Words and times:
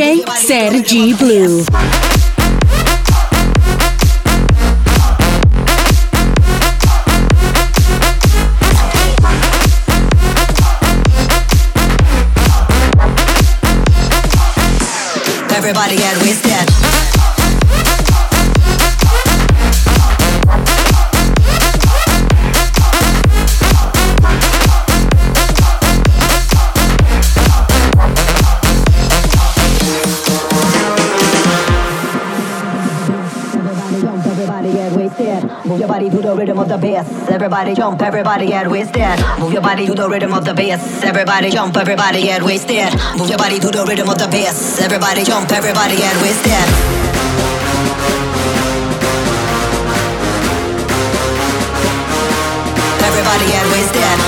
DJ 0.00 0.24
Sergi 0.34 1.12
Blue. 1.12 1.60
Everybody 15.54 15.96
get 15.96 16.16
wasted. 16.22 16.39
Move 35.64 35.78
your 35.78 35.88
body 35.88 36.08
to 36.10 36.16
the 36.20 36.34
rhythm 36.34 36.58
of 36.58 36.68
the 36.68 36.78
bass. 36.78 37.06
Everybody 37.28 37.74
jump, 37.74 38.00
everybody 38.02 38.46
get 38.46 38.70
wasted. 38.70 39.18
Move 39.38 39.52
your 39.52 39.62
body 39.62 39.86
to 39.86 39.94
the 39.94 40.08
rhythm 40.08 40.32
of 40.32 40.44
the 40.44 40.54
bass. 40.54 41.02
Everybody 41.02 41.50
jump, 41.50 41.76
everybody 41.76 42.22
get 42.22 42.42
wasted. 42.42 42.92
Move 43.16 43.28
your 43.28 43.38
body 43.38 43.58
to 43.58 43.68
the 43.70 43.84
rhythm 43.86 44.08
of 44.08 44.18
the 44.18 44.28
bass. 44.28 44.80
Everybody 44.80 45.22
jump, 45.24 45.50
everybody 45.52 45.96
get 45.96 46.16
wasted. 46.22 47.70
Everybody 53.08 53.46
get 53.52 53.66
wasted. 53.72 54.18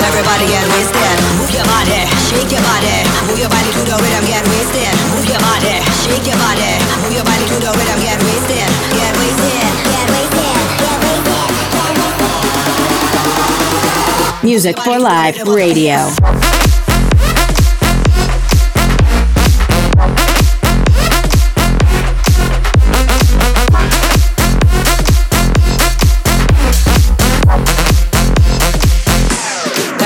Everybody 0.00 0.46
get 0.46 0.66
wasted. 0.74 1.16
Move 1.38 1.50
your 1.54 1.64
body, 1.64 2.19
shake 2.30 2.52
your 2.54 2.62
body. 2.62 3.02
Move 3.26 3.42
your 3.42 3.50
body 3.50 3.70
to 3.74 3.82
the 3.82 3.96
rhythm, 3.98 4.24
get 4.30 4.46
wasted. 4.46 4.94
Move 5.10 5.26
your 5.26 5.42
body, 5.42 5.82
shake 6.06 6.26
your 6.30 6.38
body. 6.38 6.78
Move 7.02 7.14
your 7.18 7.26
body 7.26 7.42
to 7.50 7.56
the 7.58 7.70
rhythm, 7.74 7.98
get 8.06 8.22
wasted. 8.22 8.70
Get 8.94 9.12
wasted. 9.18 9.70
Get 9.90 10.06
wasted. 10.14 10.54
Get 10.78 10.98
wasted. 11.02 11.50
Music 14.42 14.78
for 14.78 14.98
Live 14.98 15.42
Radio. 15.48 16.06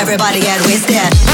Everybody 0.01 0.41
get 0.41 0.61
wasted. 0.67 1.34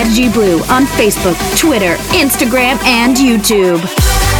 Sergi 0.00 0.30
Blue 0.30 0.60
on 0.70 0.86
Facebook, 0.86 1.36
Twitter, 1.58 1.96
Instagram, 2.14 2.82
and 2.84 3.14
YouTube. 3.18 4.39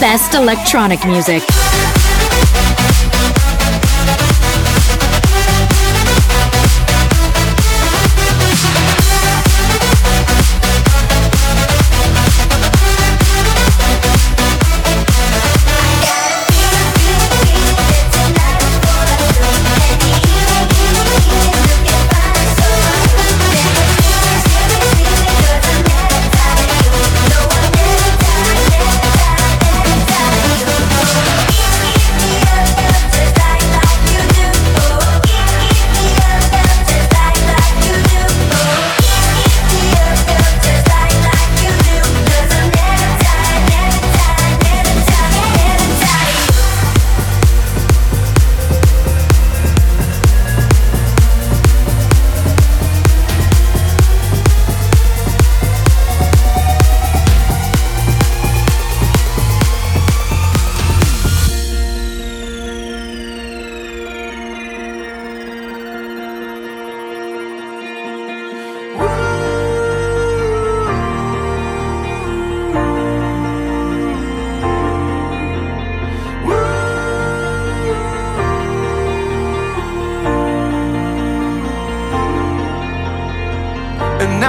best 0.00 0.34
electronic 0.34 1.04
music. 1.06 1.42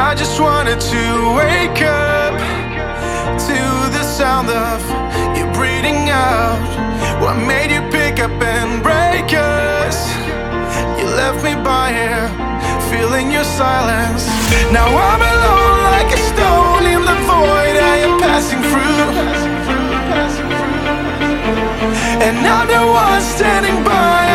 I 0.07 0.15
just 0.15 0.39
wanted 0.39 0.79
to 0.79 1.03
wake 1.35 1.81
up 1.83 2.39
to 3.43 3.59
the 3.91 4.03
sound 4.03 4.47
of 4.47 4.79
you 5.35 5.43
breathing 5.51 6.07
out. 6.07 6.63
What 7.19 7.35
made 7.35 7.71
you 7.75 7.81
pick 7.91 8.23
up 8.23 8.31
and 8.41 8.81
break 8.81 9.35
us? 9.35 10.07
You 10.97 11.07
left 11.11 11.43
me 11.43 11.55
by 11.59 11.91
here, 11.91 12.27
feeling 12.87 13.33
your 13.33 13.43
silence. 13.43 14.23
Now 14.71 14.87
I'm 14.87 15.23
alone 15.35 15.79
like 15.91 16.09
a 16.15 16.21
stone 16.31 16.85
in 16.87 17.01
the 17.03 17.17
void 17.27 17.75
I 17.75 17.95
am 18.07 18.17
passing 18.17 18.63
through. 18.63 19.11
And 22.23 22.47
I'm 22.47 22.67
the 22.71 22.83
one 22.93 23.21
standing 23.21 23.83
by. 23.83 24.26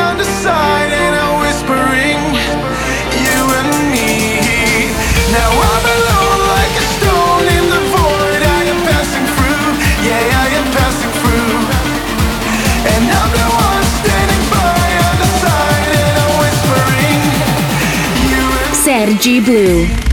G 19.22 19.38
Blue. 19.38 20.11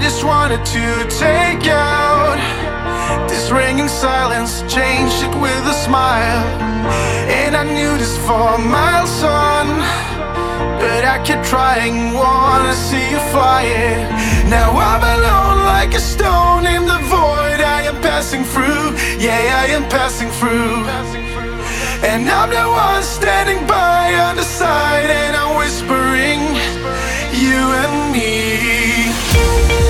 just 0.00 0.24
wanted 0.24 0.64
to 0.64 0.86
take 1.18 1.66
out 1.68 2.38
this 3.28 3.50
ringing 3.50 3.88
silence, 3.88 4.62
changed 4.62 5.22
it 5.22 5.34
with 5.40 5.64
a 5.66 5.74
smile. 5.74 6.44
And 7.28 7.54
I 7.54 7.64
knew 7.64 7.98
this 7.98 8.16
for 8.26 8.58
miles 8.58 9.22
on, 9.22 9.66
but 10.80 11.04
I 11.04 11.22
kept 11.24 11.44
trying, 11.46 12.14
wanna 12.14 12.74
see 12.74 13.10
you 13.10 13.20
flying. 13.32 14.00
Now 14.48 14.70
I'm 14.72 15.04
alone 15.16 15.64
like 15.64 15.92
a 15.94 16.00
stone 16.00 16.64
in 16.66 16.86
the 16.86 17.00
void. 17.16 17.60
I 17.60 17.82
am 17.90 18.00
passing 18.00 18.44
through, 18.44 18.96
yeah, 19.18 19.62
I 19.62 19.66
am 19.76 19.84
passing 19.88 20.30
through. 20.38 20.76
And 22.10 22.28
I'm 22.28 22.50
the 22.50 22.66
one 22.68 23.02
standing 23.02 23.66
by 23.66 24.14
on 24.26 24.36
the 24.36 24.44
side, 24.44 25.10
and 25.10 25.36
I'm 25.36 25.56
whispering, 25.58 26.40
you 27.44 27.60
and 27.82 28.12
me. 28.12 29.89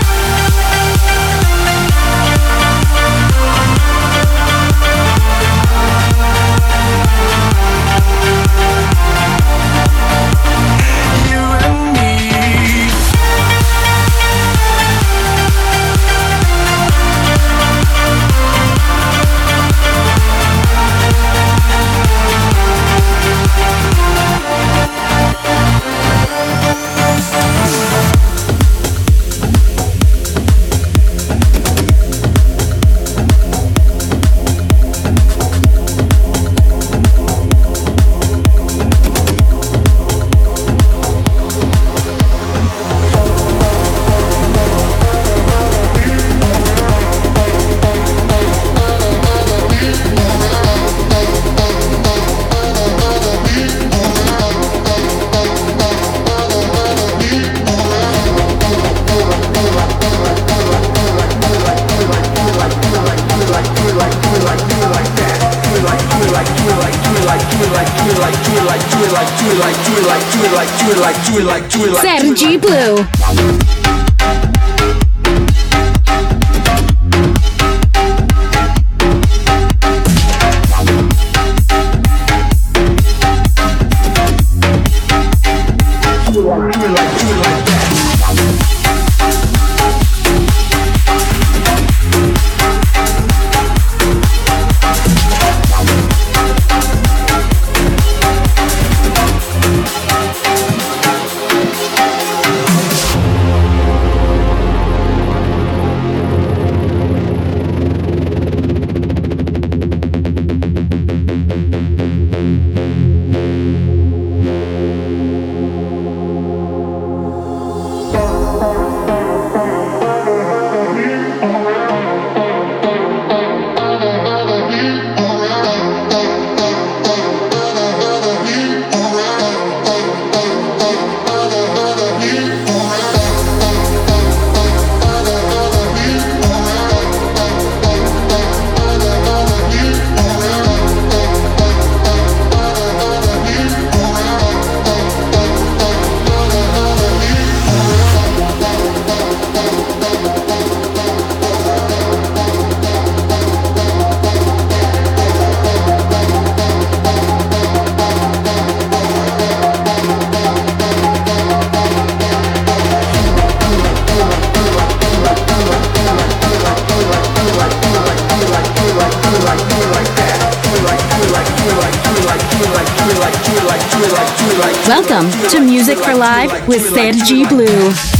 With 176.71 176.93
Sergi 176.93 177.43
Blue. 177.49 178.10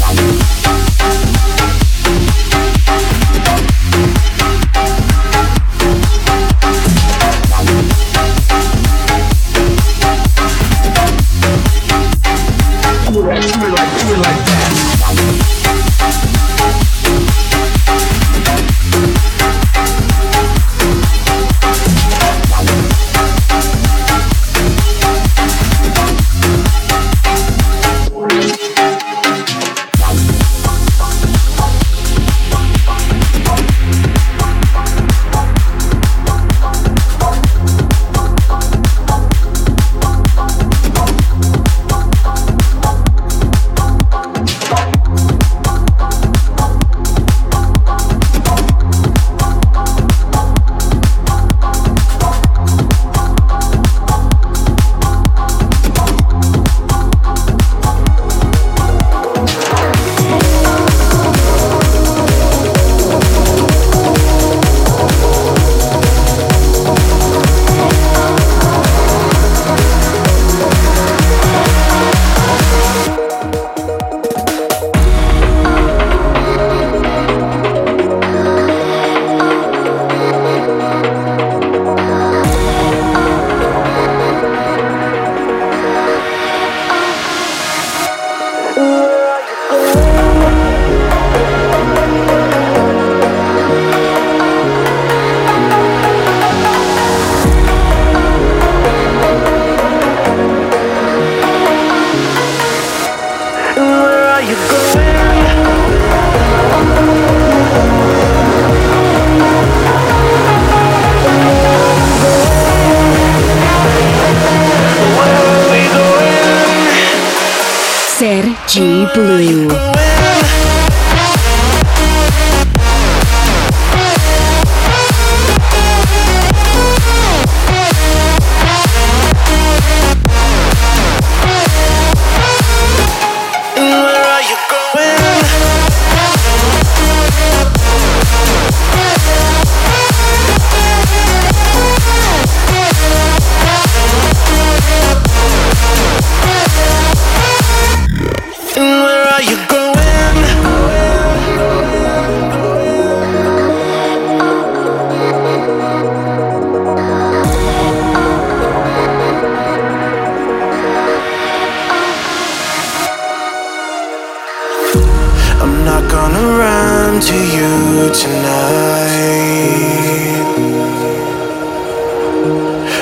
to 167.22 167.36
you 167.36 168.10
tonight. 168.14 169.12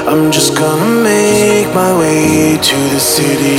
I'm 0.09 0.29
just 0.31 0.57
gonna 0.57 1.03
make 1.03 1.73
my 1.73 1.97
way 1.97 2.57
to 2.57 2.77
the 2.93 2.99
city. 2.99 3.58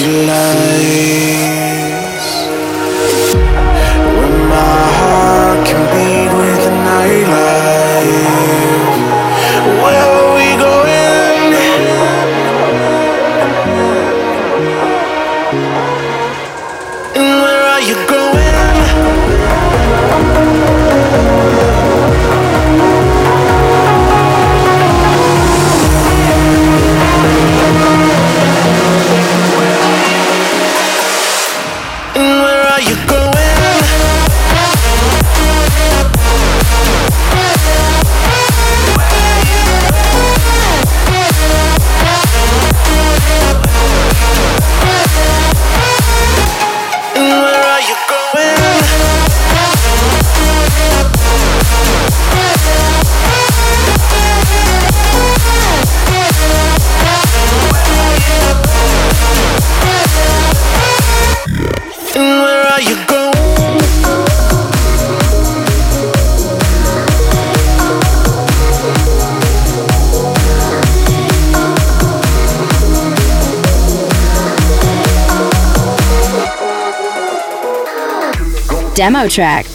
Demo 79.10 79.26
track. 79.26 79.66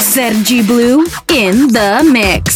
Sergi 0.00 0.62
Blue 0.62 1.04
in 1.28 1.68
the 1.68 2.08
mix. 2.10 2.55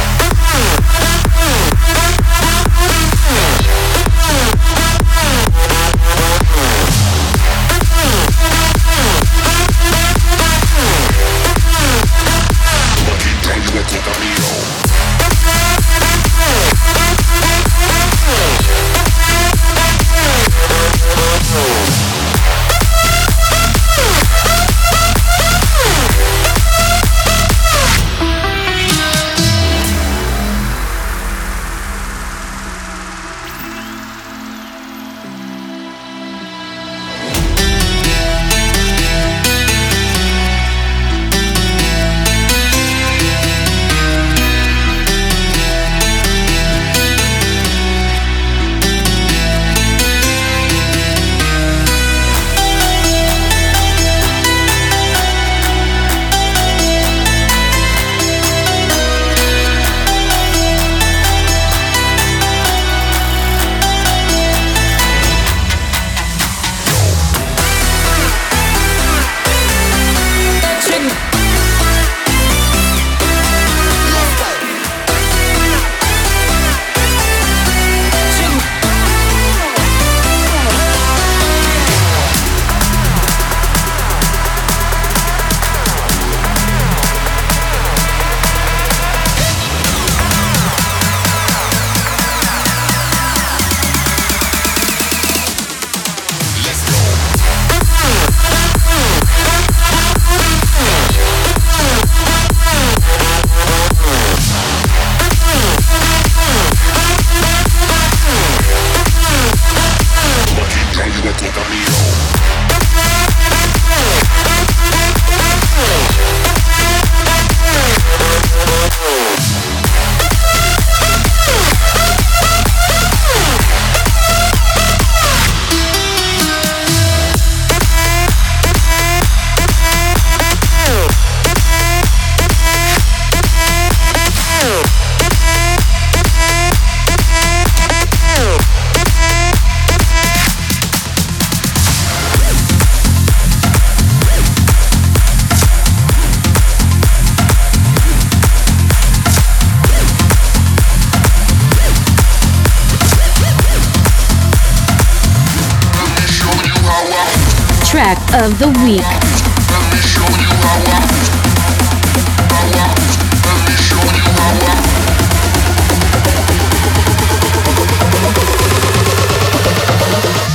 The 158.61 158.67
week. 158.85 159.01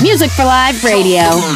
Music 0.01 0.31
for 0.31 0.45
Live 0.45 0.85
Radio. 0.85 1.56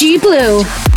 Sergi 0.00 0.16
Blue. 0.18 0.89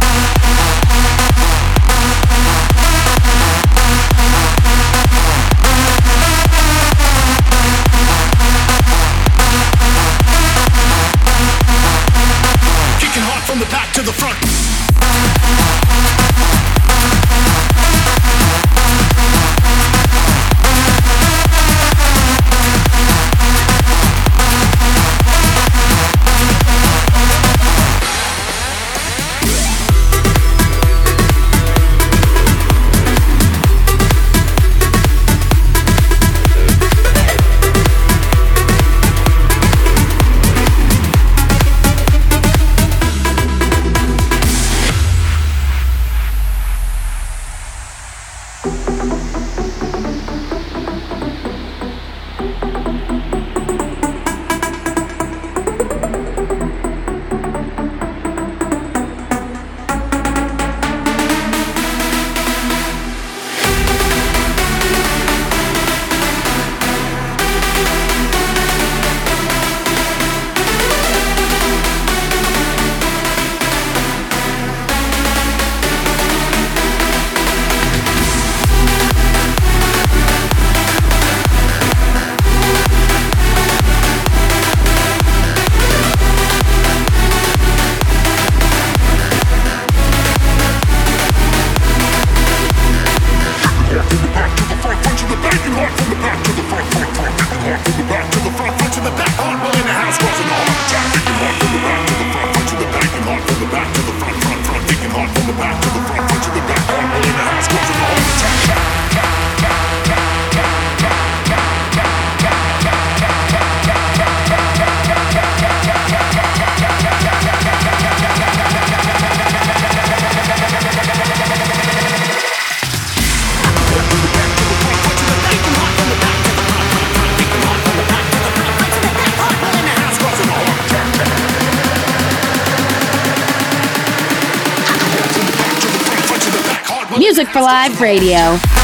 Live 137.84 138.00
Radio. 138.00 138.83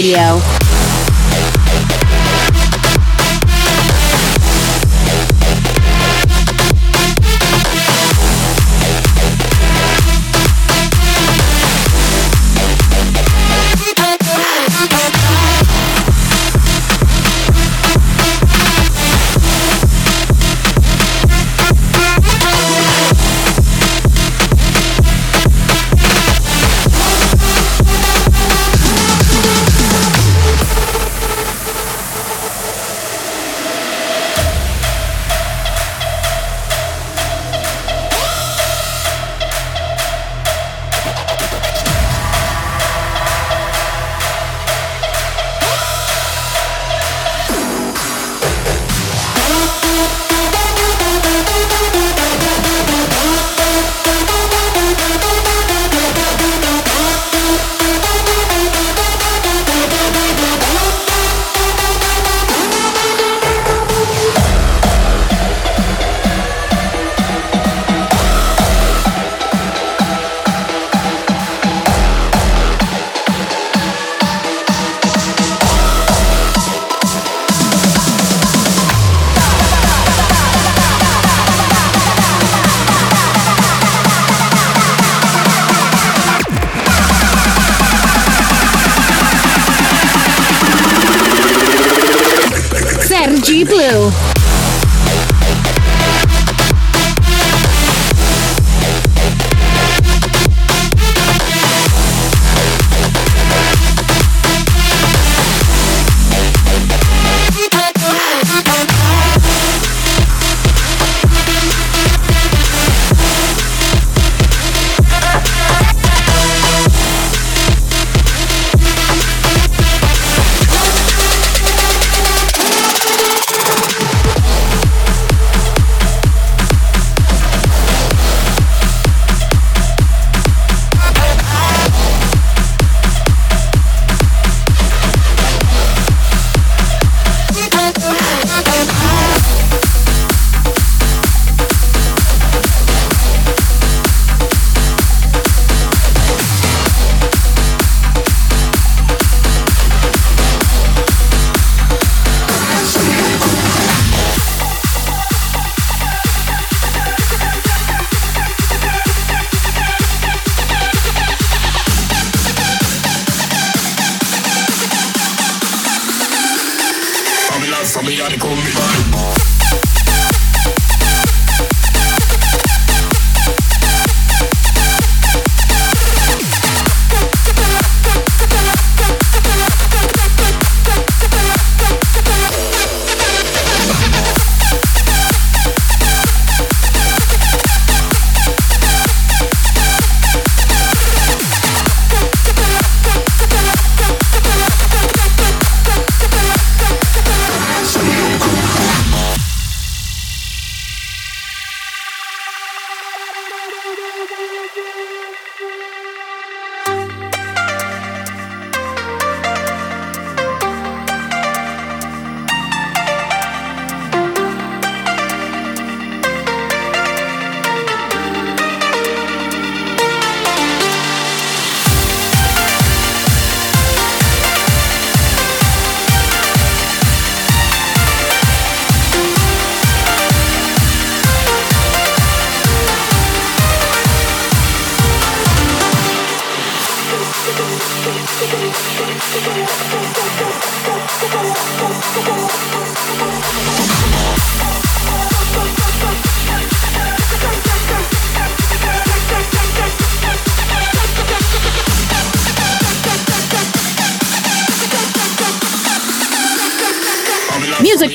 Radio. 0.00 0.59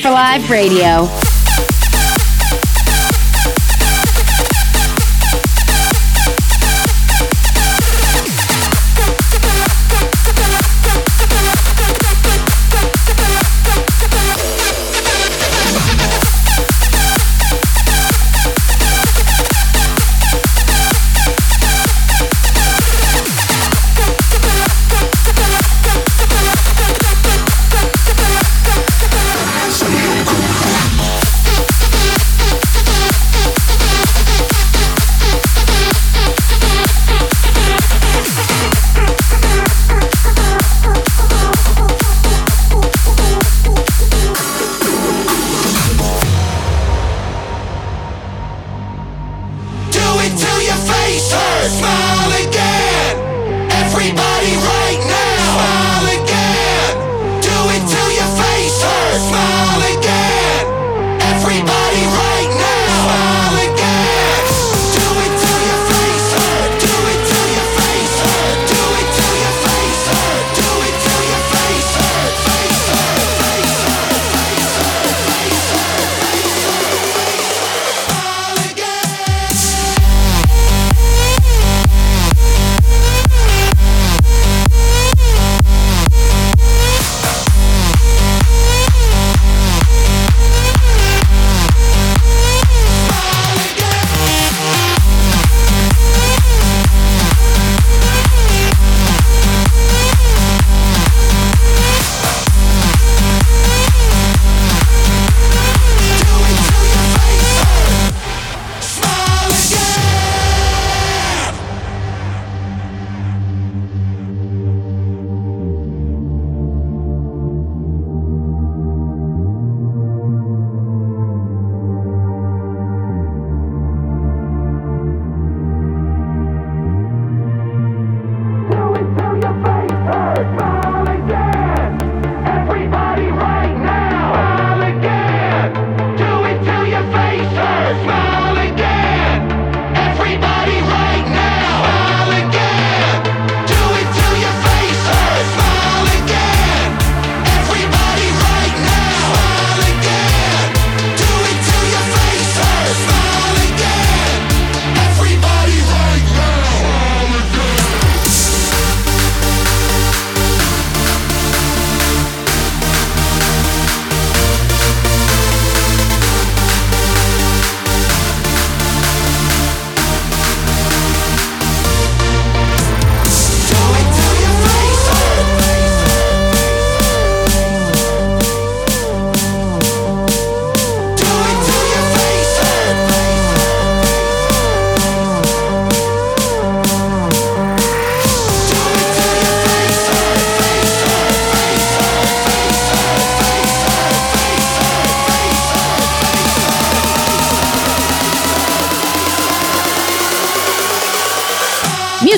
For 0.06 0.12
Live 0.12 0.50
Radio. 0.50 1.25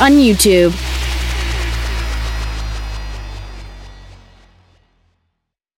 On 0.00 0.12
YouTube. 0.12 0.72